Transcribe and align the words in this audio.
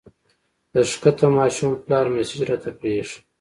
د 0.73 0.75
ښکته 0.91 1.27
ماشوم 1.37 1.71
پلار 1.83 2.05
مسېج 2.13 2.39
راته 2.49 2.69
پرېښی 2.79 3.19